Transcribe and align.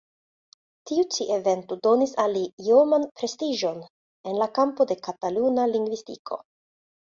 Tiu 0.91 1.01
ĉi 1.15 1.27
evento 1.35 1.77
donis 1.87 2.13
al 2.23 2.33
li 2.37 2.41
ioman 2.69 3.05
prestiĝon 3.19 3.77
en 4.31 4.41
la 4.45 4.49
kampo 4.57 4.89
de 4.93 4.99
Kataluna 5.11 5.69
lingvistiko. 5.77 6.41